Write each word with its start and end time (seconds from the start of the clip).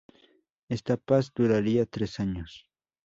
Esta 0.67 0.97
paz 0.97 1.31
duraría 1.31 1.85
tres 1.85 2.19
años. 2.19 2.65